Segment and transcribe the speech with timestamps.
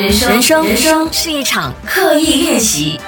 [0.00, 3.00] 人生，人生，人生是一场刻意练习。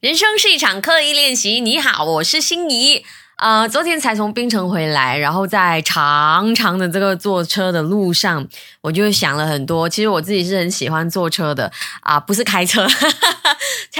[0.00, 1.60] 人生是一场刻意练习。
[1.60, 3.04] 你好，我是心仪。
[3.36, 8.46] 呃，昨天才从槟城回来，然后在长长的这个坐车的路上，
[8.82, 9.88] 我就想了很多。
[9.88, 12.86] 其实我自己是很喜欢坐车的啊，不是开车，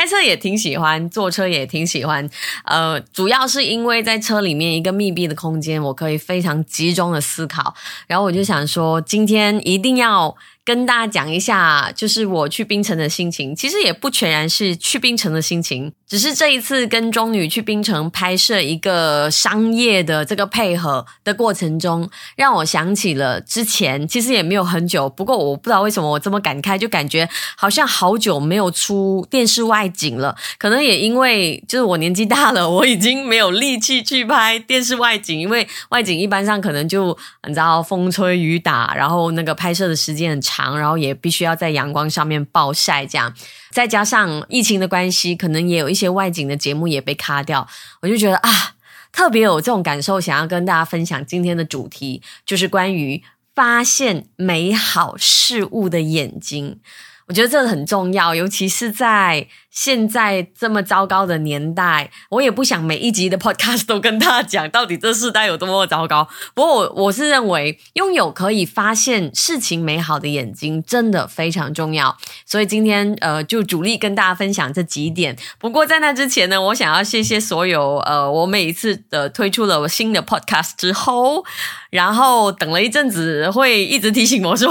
[0.01, 2.27] 开车也挺喜欢，坐车也挺喜欢。
[2.65, 7.75] 呃，主要是因为在车里面一个密闭的空间，我可以非常集中的思考。
[8.07, 10.35] 然后我就想说，今天一定要。
[10.63, 37.17] 跟大家讲一下，就是我去冰城的心情，其实也不全然是去冰城的心情，只是这一次跟中女去冰城拍摄一个商业的这个配合的过程中，让我想起了之前，其实也没有很久，不过我不知道为什么我这么感慨，就感觉好像好久没有出电视外景了，可能也因为就是我年纪大了，我已经没有力气去拍电视外景，因为外景一般上可能就
[37.49, 40.50] 你知道风吹雨打，然后那个拍摄的时间很长。
[40.51, 43.33] 长然后也必须要在阳光上面暴晒，这样
[43.71, 47.69] 再加上疫情的关系，可能也有一些外景的节目也被卡掉。
[48.03, 48.75] 我就觉得啊，
[49.13, 53.23] 特别有这种感受，想要跟大家分享今天的主题，就是关于
[53.55, 56.81] 发现美好事物的眼睛。
[57.29, 59.47] 我觉得这个很重要，尤其是在。
[59.71, 66.29] 现在这么糟糕的年代，我也不想每一集的 podcast 都跟大家讲到底这世代有多么糟糕。
[66.55, 72.17] 不过我我是认为，拥有可以发现事情美好的眼睛真的非常重要。
[72.45, 75.37] 所以今天呃，就主力跟大家分享这几点。
[75.59, 81.45] 不过在那之前呢，我想要谢谢所有呃，我每一次的推出了新的 podcast 之后，
[81.91, 84.69] 然后等了一阵子，会一直提醒我说，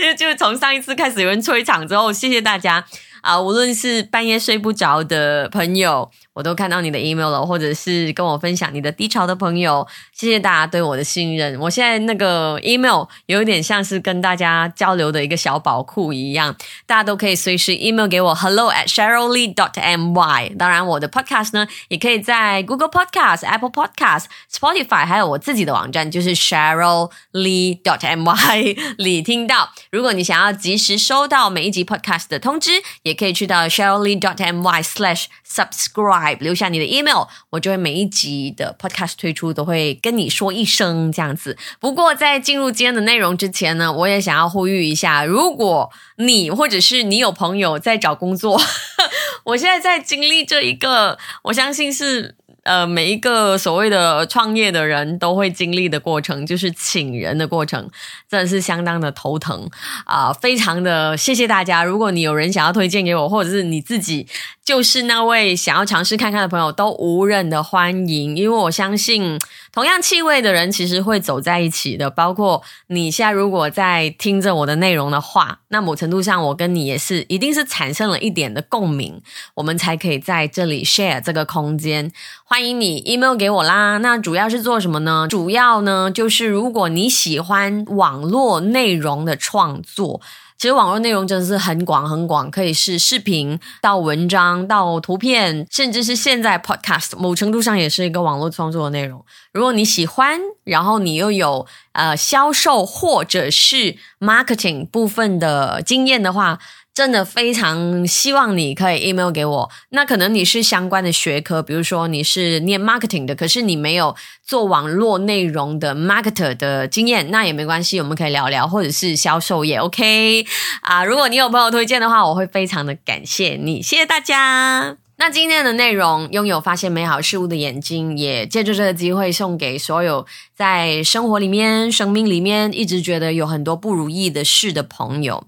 [0.00, 2.86] 因 为就是从上一次开始有人催场之后，谢谢大家。
[3.22, 6.10] 啊，无论是半夜睡不着的朋友。
[6.34, 11.58] 我都看到你的 email 了，或者是跟我分享你的低潮的朋友，谢谢大家对我的信任。
[11.60, 16.56] 我现在那个 email 有一点像是跟大家交流的一个小宝库一样，
[16.86, 20.56] 大家都可以随时 email 给我 hello at sheryllee dot my。
[20.56, 29.70] 当然，我的 podcast 呢，也可以在 Google Podcast、Apple Podcast、Spotify，还有我自己的网站，就是 sheryllee dot my 里听到。
[29.90, 32.70] 如果你想要及时收到每一集 podcast 的通知，
[33.02, 36.21] 也可以去到 sheryllee dot my slash subscribe。
[36.40, 41.56] 留下你的 email，我就会每一集的 podcast 推出都会跟你说一声这样子。
[41.80, 48.60] 不过在进入今天的内容之前呢，我也想要呼吁一下，如果你或者是你有朋友在找工作，
[49.44, 52.36] 我现在在经历这一个，我相信是。
[52.64, 57.90] 呃，每一个所谓的创业的人都会经历的过程，就是请人的过程，
[58.28, 59.68] 真的是相当的头疼
[60.04, 60.32] 啊！
[60.32, 61.82] 非常的谢谢大家。
[61.82, 64.28] 如果你有人想要推荐给我，或者是你自己
[64.64, 69.38] 就是那位想要尝试看看的朋友，都无人的欢迎，因为我相信
[69.72, 72.10] 同样气味的人其实会走在一起的。
[72.10, 79.22] 包括你现在如果在听着我的内容的话，那某程度上我跟你也是一定是产生了一点的共鸣，
[79.54, 82.12] 我们才可以在这里 share 这个空间。
[82.44, 83.96] 欢迎你 email 给我啦。
[83.98, 85.26] 那主要是做什么呢？
[85.30, 90.20] 主要呢就是如果你喜欢网络内容的创作，
[90.58, 99.24] 其实网络内容真的是很广很广，可以是视频到文章到图片，甚至是现在 podcast，某程度上也是一个网络创作的内容。
[99.52, 106.58] 如果你喜欢，然后你又有呃销售或者是 marketing 部分的经验的话。
[106.94, 109.70] 真的非常希望你可以 email 给我。
[109.90, 114.14] 那可能你是相关的学科，比如说你是念 marketing 的，可是你没有
[114.44, 120.44] 做网络内容的 marketer 的经验，那也没关系，我们可以聊聊，或者是销售也 OK
[120.82, 121.02] 啊。
[121.04, 124.98] 如果你有朋友推荐的话，我会非常的感谢你，谢谢大家。
[125.16, 135.44] 那今天的内容，拥有发现美好事物的眼睛，也借助这个机会送给所有在生活里面、生命里面一直觉得有很多不如意的事的朋友。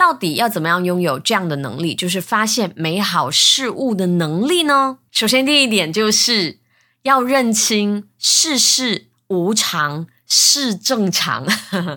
[0.00, 4.96] 到底要怎么样拥有这样的能力，就是发现美好事物的能力呢？
[5.12, 6.58] 首先，第一点就是
[7.02, 11.46] 要认清世事无常是正常。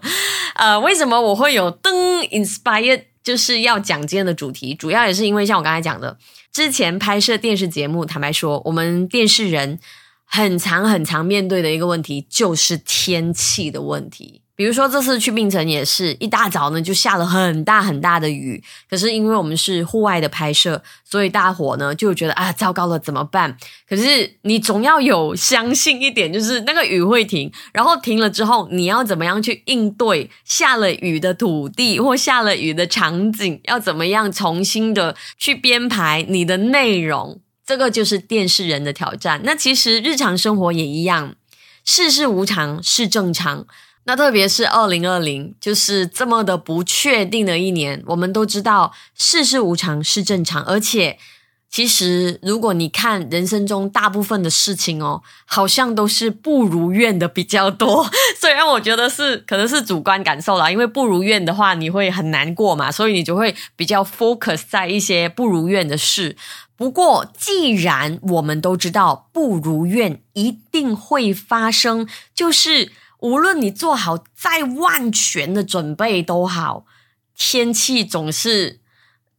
[0.56, 6.18] 呃，为什么我会有灯 inspired，就是要讲今天的主题，主要也是因为像我刚才讲的，
[6.52, 9.80] 之前拍摄电视节目，坦白说，我们电视人
[10.26, 14.43] 很长很长面对的一个问题，就是天气的问题。
[14.56, 23.58] 比如说这次去冰城也是一大早呢就下了很大很大的雨，可是因为我们是户外的拍摄，所以大伙呢就觉得啊糟糕了怎么办？
[23.90, 33.60] 可是你总要有相信一点，就是那个雨会停，然后停了之后你要怎么样去应对下了雨的土地或下了雨的场景？
[33.64, 37.42] 要怎么样重新的去编排你的内容？
[37.66, 39.42] 这个就是电视人的挑战。
[39.44, 41.34] 那其实日常生活也一样，
[41.84, 43.66] 世事无常是正常。
[44.06, 51.18] 那特别是二零二零，就是这么的不确定的一年，我们都知道世事无常是正常，而且。
[51.76, 58.08] 其实，如果你看人生中大部分的事情哦，好像都是不如愿的比较多。
[58.40, 66.38] 虽然我觉得是可能是主观感受啦，因为不如愿的话，你会很难过嘛，所以你就会比较 focus 在一些不如愿的事。
[66.76, 72.92] 不过，既然我们都知道不如愿一定会发生，就是
[73.24, 76.86] 无论你做好再万全的准备都好，
[77.36, 78.80] 天气总是。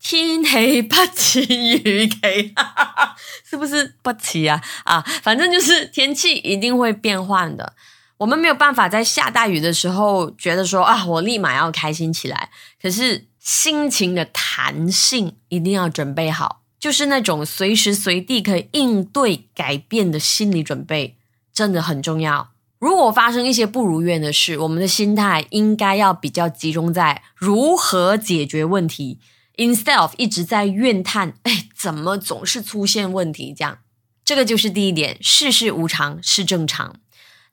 [0.07, 2.55] 天黑不似预期，
[3.49, 4.63] 是不是不起啊？
[4.85, 7.73] 啊，反正就是天气一定会变换的。
[8.19, 12.51] 我们没有办法在下大雨的时候觉得说啊，我立马要开心起来。
[12.83, 21.17] 可是心情的弹性一定要准备好，就是那种随时随地可以应对改变的心理准备，
[21.55, 22.51] 真的很重要。
[22.85, 29.19] 如果发生一些不如愿的事，我们的心态应该要比较集中在如何解决问题。
[29.57, 33.55] Instead of 一直在怨叹，哎，怎么总是出现问题？
[33.57, 33.79] 这样，
[34.23, 36.97] 这个就是第一点，世事无常是正常。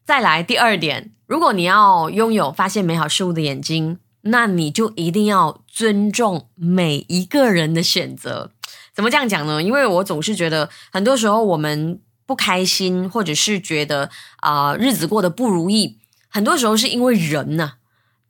[0.04, 8.52] 再来第二点，如果你要拥有发现美好事物的眼睛，那你就一定要尊重每一个人的选择。
[8.94, 9.64] 怎么这样讲呢？
[9.64, 12.02] 因为我总是觉得，很多时候我们
[12.32, 15.98] 不开心，或者是觉得啊日子过得不如意，
[16.30, 17.74] 很多时候是因为人呐，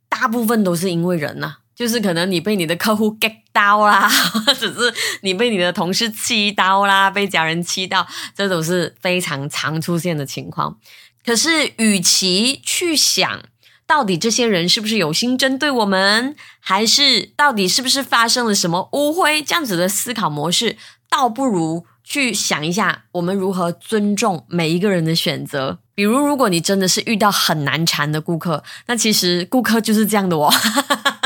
[0.08, 1.58] 大部分都是因为人呐。
[1.76, 8.04] 就是可能你被你的客户 get 到啦， 或者是你被你的同事气到啦，被家人气到，
[8.34, 10.76] 这都是非常常出现的情况。
[11.24, 13.42] 可是，与其去想
[13.86, 20.76] 到底这些人是不是有心针对我们，还是到底是不是发生了什么误会，这样子的思考模式，
[21.08, 25.78] 倒不如去想一下，我们如何尊重每一个人的选择。
[25.94, 30.52] 比如，如果你真的是遇到很难缠的顾客，那其实顾客就是这样的哦。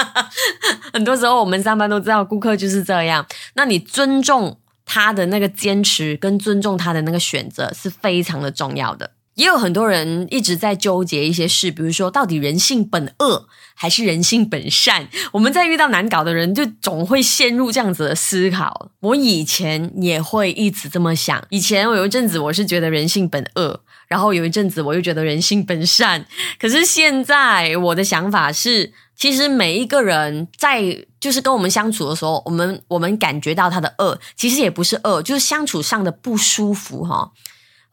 [0.95, 3.27] 很多时候，我们上班都知道，顾客就是这样。
[3.55, 9.11] 那你尊重他的那个坚持，跟尊重他的那个选择，是非常的重要的。
[9.37, 15.09] 也有很多人一直在纠结一些事，比如说，到底人性本恶还是人性本善？
[15.33, 18.91] 我们在遇到难搞的人，就总会陷入这样子的思考。
[19.01, 21.43] 我以前也会一直这么想。
[21.51, 23.81] 以前我有一阵子，我是觉得人性本恶。
[24.09, 26.25] 然后有一阵子，我又觉得人性本善。
[26.61, 37.33] 可是现在我的想法是，其实每一个人在就是跟我们相处的时候，我们我们感觉到他的恶，其实也不是恶，就是相处上的不舒服哈。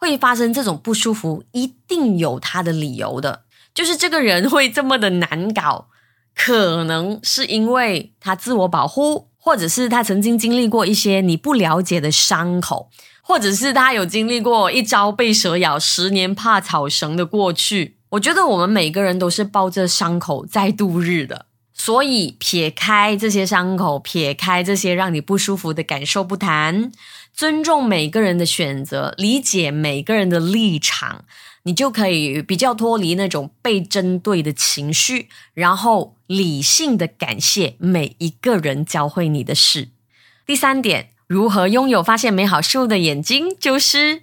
[0.04, 3.44] 会发生这种不舒服，一定有他的理由的。
[3.74, 5.88] 就是这个人会这么的难搞，
[6.36, 12.90] 可能是因为他自我保护，或者是他曾经经历过一些你不了解的伤口。
[13.26, 17.96] 或者是他有经历过一朝被蛇咬，十年怕草绳的过去。
[18.10, 26.92] 我觉得我们每个人都是抱着伤口在度日的，所以撇开这些伤口，撇开这些让你不舒服的感受不谈，
[27.34, 31.25] 尊重每个人的选择，理解每个人的立场，
[31.64, 39.90] 你就可以比较脱离那种被针对的情绪，然后理性的感谢每一个人教会你的事。
[40.46, 41.10] 第三点。
[41.25, 43.56] 如何拥有发现美好事物的眼睛？
[43.58, 44.22] 就是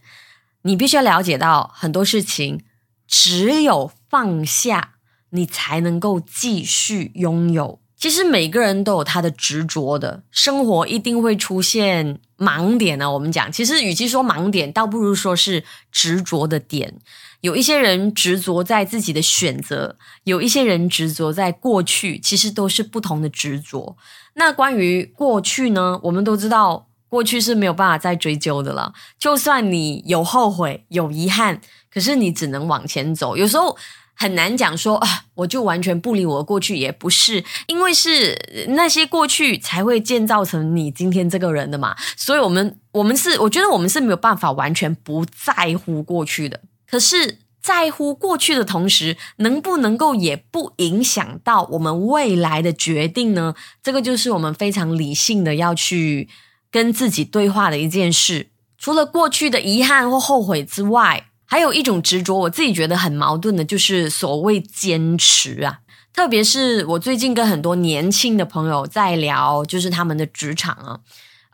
[0.62, 2.62] 你必须要了解到很多事情，
[3.08, 4.92] 只有放下，
[5.30, 7.80] 你才能够继续拥有。
[7.96, 13.12] 其实每个人都有他的执着的，生活一定会出现盲点呢。
[13.12, 16.94] 我们讲，其实与其说盲点，倒不如说是执着的点。
[17.42, 23.96] 有一些人执着在自己的选择，有一些人执着在过去，其实都是不同的执着。
[24.34, 26.00] 那关于过去呢？
[26.04, 26.86] 我们都知道。
[27.10, 28.92] 过去是没有办法再追究的了。
[29.18, 31.60] 就算你有后悔、有遗憾，
[31.92, 33.36] 可是你只能往前走。
[33.36, 33.76] 有时候
[34.20, 41.96] 很难讲说啊，我就完全不理我过去，也不是，因为是那些过去才会建造成你今天这个人的嘛。
[42.16, 46.60] 所以，我们我们是，我觉得我们是没有办法完全不在乎过去的。
[46.88, 53.54] 可是，在乎过去的同时，能不能够也不影响到我们未来的决定呢？
[53.82, 56.28] 这个就是我们非常理性的要去。
[56.72, 65.80] 跟自己对话的一件事，除了过去的遗憾或后悔之外，还有一种执着，我自己觉得很矛盾的，就是所谓坚持啊。
[66.12, 71.00] 特别是我最近跟很多年轻的朋友在聊，就是他们的职场啊，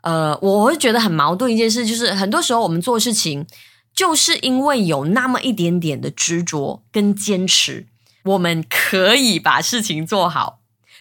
[0.03, 3.47] 呃，我会觉得很矛盾一件事，就是很多时候我们做事情，
[3.95, 7.87] 就是因为有那么一点点的执着跟坚持，
[8.23, 10.59] 我们可以把事情做好。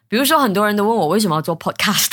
[0.08, 2.12] 比如说，很多人都问我为什么要做 podcast。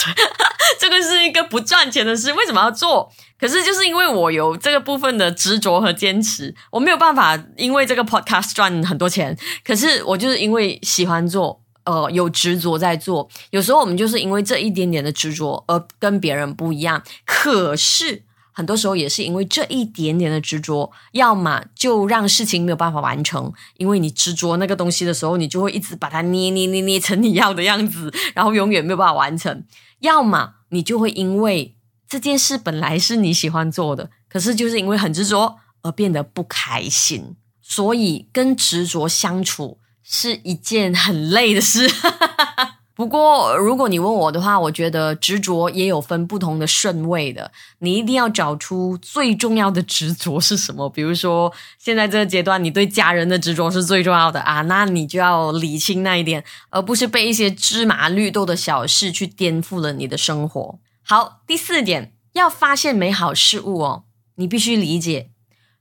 [0.84, 3.10] 这个是一个不赚钱的事，为什么要做？
[3.40, 9.38] 可是就是因为我有这个部分的执着和坚持，我没有办法因为这个 podcast 赚很多钱。
[9.64, 13.30] 可是我就是因为喜欢做，呃，有执着在做。
[13.52, 17.02] 有时候我们就是因为这一点点的执着而跟别人不一样。
[17.26, 18.24] 可是。
[18.54, 29.64] 很多时候也是因为这一点点的执着，要么就让事情没有办法完成，因为你执着那个东西的时候，你就会一直把它捏捏捏捏成你要的样子，然后永远没有办法完成；
[30.00, 31.76] 要么你就会因为
[32.08, 37.36] 这件事本来是你喜欢做的，可是就是因为很执着而变得不开心。
[37.66, 41.90] 所以跟执着相处是一件很累的事。
[42.96, 47.52] 不过，如果你问我的话，我觉得执着也有分不同的顺位的。
[47.80, 50.88] 你一定要找出最重要的执着是什么。
[50.88, 60.80] 比如说，现在这个阶段，你对家人的执着是最重要的啊，那你就要理清那一点，而不是被一些芝麻绿豆的小事去颠覆了你的生活。
[61.02, 64.04] 好，第四点，要发现美好事物哦，
[64.36, 65.32] 你必须理解，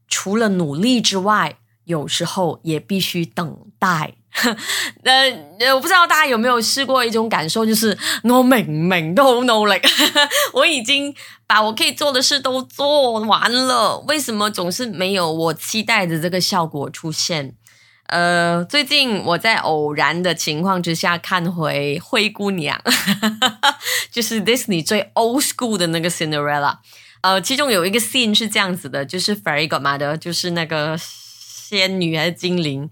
[0.08, 4.14] 除了努力之外，有时候也必须等待。
[5.04, 9.74] 呃，我不知道大家有没有试过一种感受，就是我明明都好努力，
[10.54, 11.14] 我已经
[11.46, 17.54] 把我可以做的事都做完了，为什么总是没有我期待的这个效果出现？
[18.08, 22.78] 呃，最近我在偶然的情况之下看回《灰姑娘》，
[24.12, 26.78] 就是 Disney 最 old school 的那个 Cinderella。
[27.22, 32.90] 呃，其中有一个 scene 是这样子的，就是 Fairy Godmother，就是那个仙女还是精灵。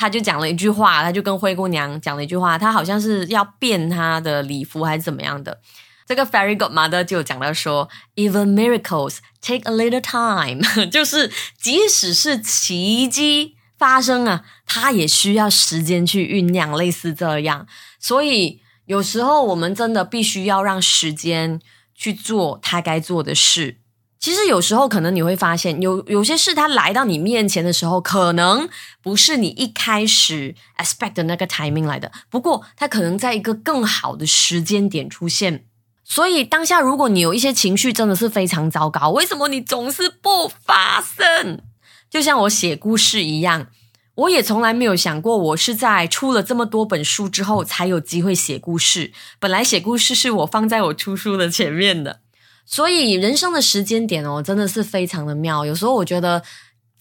[0.00, 5.60] 他就讲了一句话，他就跟灰姑娘讲了一句话，他好像是要变他的礼服还是怎么样的。
[6.06, 11.30] 这个 fairy godmother 就讲到说，even miracles take a little time， 就是
[11.60, 17.66] 即使是奇迹发生啊，它也需要时间去酝酿，类似这样。
[17.98, 21.60] 所以有时候我们真的必须要让时间
[21.94, 23.79] 去做他该做的事。
[24.20, 28.68] 其实有时候可能你会发现，有有些事它来到你面前的时候，可能
[29.02, 32.12] 不是你一开始 expect 的那个 timing 来的。
[32.28, 35.64] 不过它可能在一个更好的时间点出现。
[36.04, 41.62] 所以当下如果你有一些情绪真的是非常糟糕，为什么你总是不发生？
[42.10, 43.68] 就像我写故事一样，
[44.16, 49.12] 我也从来没有想过，我是在出了这么多本书之后才有机会写故事。
[49.38, 52.20] 本来写故事是我放在我出书的前面的。
[52.72, 55.66] 所以人生的时间点哦，真的是非常的妙。
[55.66, 56.40] 有时候我觉得，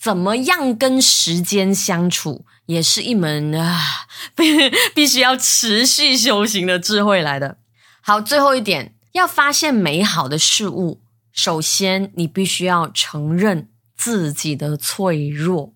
[0.02, 3.80] 怎么样跟时间相处，也是一门啊，
[4.36, 4.46] 必
[4.96, 7.58] 必须要持续修行的智慧来的。
[8.02, 15.76] 好，最后一点，要发现美好的事物，首先你必须要承认自己的脆弱，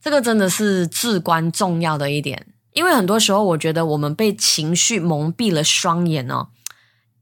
[0.00, 2.46] 这个真的是至关重要的一点。
[2.74, 6.50] 因为很多时候，我觉得我们被情绪蒙蔽了双眼哦，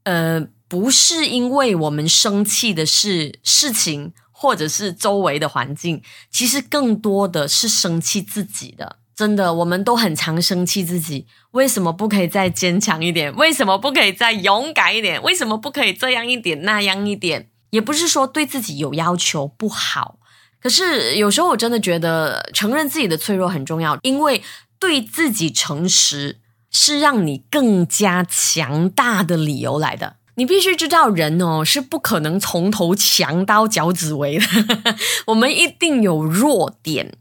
[0.03, 0.47] 呃。
[0.71, 8.95] 不是因为我们生气的是事情，或者是周围的环境，其实更多的是生气自己的。
[9.13, 13.35] 真的，我们都很常生气自己，为什么不可以再坚强一点？
[13.35, 15.21] 为什么不可以再勇敢一点？
[15.21, 17.49] 为什么不可以这样一点那样一点？
[17.71, 20.19] 也不是说对自己有要求不好，
[20.61, 24.41] 可是有时候我真的觉得承认自己的脆弱很重要，因为
[24.79, 26.39] 对自己诚实
[26.71, 30.15] 是让你更加强大的理由来的。
[30.35, 34.45] 你必须知道，人哦是不可能从头强到脚趾尾的。
[35.27, 37.13] 我们一定有弱点，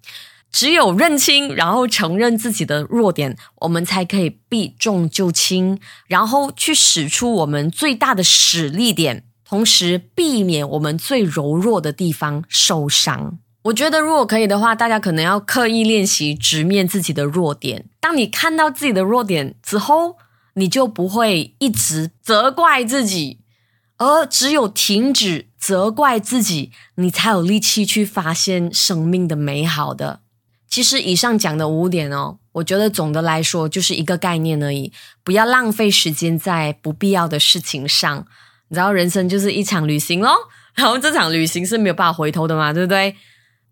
[0.53, 13.39] 只有认清，然后承认自己的弱点，我们才可以避重就轻，然后去使出我们最大的使力点，同时避免我们最柔弱的地方受伤。
[13.65, 17.85] 我觉得，如果可以的话，大家可能要刻意练习直面自己的弱点。
[18.01, 20.17] 当你看到自己的弱点之后，
[20.55, 23.41] 你就不会一直责怪自己，
[23.99, 30.21] 而只有停止责怪自己，你才有力气去发现生命的美好的。
[30.69, 34.93] 其实以上讲的五点哦，我觉得总的来说就是一个概念而已，
[35.25, 38.27] 不要浪费时间在不必要的事情上。
[38.69, 40.33] 你知道，人生就是一场旅行咯，
[40.75, 43.17] 然后这场旅行是没有办法回头的嘛，对不对？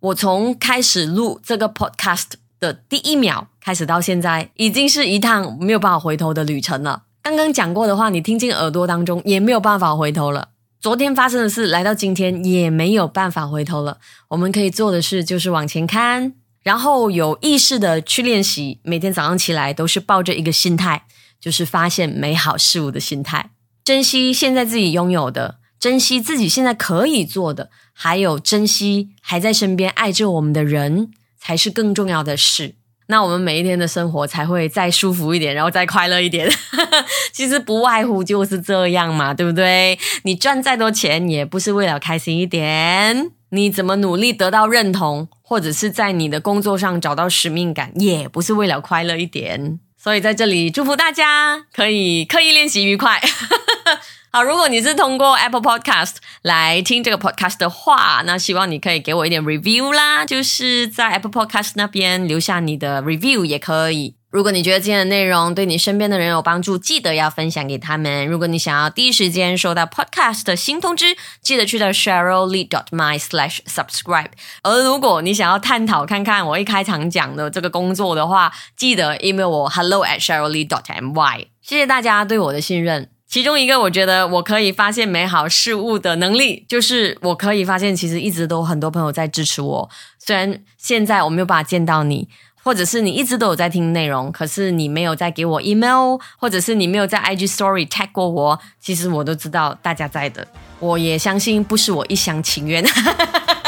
[0.01, 2.33] 我从开始录这个 podcast。
[2.61, 7.05] 的第一秒开始到现在，已经是一趟没有办法回头的旅程了。
[7.23, 10.49] 刚刚讲过的话，你听进耳朵当中也没有办法回头了。
[10.81, 13.99] 昨天发生的事来到今天也没有办法回头了。
[14.29, 18.79] 我们可以做的事就是往前看，然后有意识的去练习。
[18.83, 21.05] 每天早上起来都是抱着一个心态，
[21.41, 23.51] 就是发现美好事物的心态，
[23.85, 31.11] 珍惜现在自己拥有的，珍惜自己现在可以做的，还有珍惜还在身边爱着我们的人。
[31.39, 32.75] 才是更重要的事。
[33.11, 36.47] 那我们每一天的生活才会再舒服一点，然后再快乐一点。
[37.33, 39.99] 其实不外乎就是这样嘛，对不对？
[40.25, 49.81] 你赚再多钱也不是为了开心一点，你怎么努力得到认同，或者是在你的工作上找到使命感，也不是为了快乐一点。
[49.97, 53.19] 所以在这里祝福大家可以刻意练习愉快。
[54.31, 64.17] 好，如果你是通过 Apple Podcast 来听这个 podcast 的话，那希望你可以给我一点 review 啦，就是在 Apple Podcast 那边留下你的 review 也可以。
[64.31, 68.29] 如果你觉得今天的内容对你身边的人有帮助，记得要分享给他们。
[68.29, 74.33] 如果你想要第一时间收到 podcast 的新通知，记得去到 sheryllee dot my slash subscribe。
[74.63, 81.47] 而如果你想要探讨看看我一开场讲的这个工作的话，记得 email 我 hello at sheryllee dot my。
[81.63, 83.09] 谢谢大家对我的信任。
[83.29, 89.91] 其中一个我觉得我可以发现美好事物的能力，就是我可以发现其实一直都很多朋友在支持我。
[90.19, 92.27] 虽然现在我没有办法见到你，
[92.63, 100.47] 或者是你一直都有在听内容，可是你没有再给我 email，或者是你没有在 IG Story tag 过我，其实我都知道大家在的。
[100.79, 102.83] 我也相信不是我一厢情愿。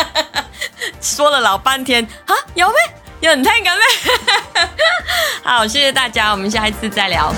[1.03, 2.75] 说了老半天啊，有没
[3.29, 3.85] 有你太感咩？
[5.45, 7.31] 好，谢谢大家，我们下一次再聊。